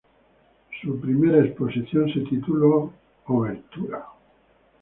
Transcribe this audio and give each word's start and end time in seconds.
Su 0.81 0.99
primera 0.99 1.45
exposición 1.45 2.11
se 2.11 2.21
tituló 2.21 2.91
"Obertura". 3.27 4.03